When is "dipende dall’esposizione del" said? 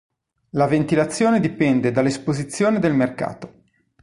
1.39-2.95